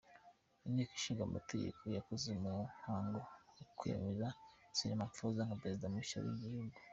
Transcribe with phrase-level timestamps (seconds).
[0.67, 3.19] Inteko ishinga amategeko yakoze umuhango
[3.55, 4.27] wo kwemeza
[4.75, 6.77] Cyril Ramaphosa nka Perezida mushya w’igihugu.